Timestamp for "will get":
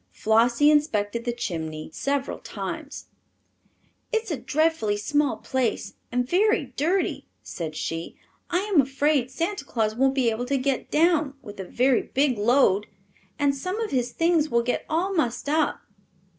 14.49-14.87